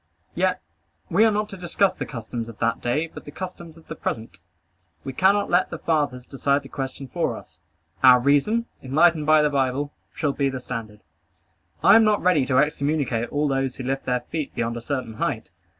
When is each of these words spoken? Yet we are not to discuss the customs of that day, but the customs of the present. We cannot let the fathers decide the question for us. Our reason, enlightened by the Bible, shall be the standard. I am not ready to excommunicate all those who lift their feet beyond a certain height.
Yet 0.33 0.63
we 1.11 1.23
are 1.25 1.29
not 1.31 1.47
to 1.49 1.57
discuss 1.57 1.93
the 1.93 2.07
customs 2.07 2.49
of 2.49 2.57
that 2.57 2.81
day, 2.81 3.05
but 3.13 3.25
the 3.25 3.31
customs 3.31 3.77
of 3.77 3.85
the 3.87 3.93
present. 3.93 4.39
We 5.03 5.13
cannot 5.13 5.47
let 5.51 5.69
the 5.69 5.77
fathers 5.77 6.25
decide 6.25 6.63
the 6.63 6.69
question 6.69 7.05
for 7.07 7.37
us. 7.37 7.59
Our 8.03 8.19
reason, 8.19 8.65
enlightened 8.81 9.27
by 9.27 9.43
the 9.43 9.51
Bible, 9.51 9.93
shall 10.15 10.33
be 10.33 10.49
the 10.49 10.59
standard. 10.59 11.01
I 11.83 11.95
am 11.95 12.03
not 12.03 12.19
ready 12.23 12.47
to 12.47 12.57
excommunicate 12.57 13.29
all 13.29 13.47
those 13.47 13.75
who 13.75 13.83
lift 13.83 14.05
their 14.05 14.21
feet 14.21 14.55
beyond 14.55 14.75
a 14.75 14.81
certain 14.81 15.13
height. 15.17 15.51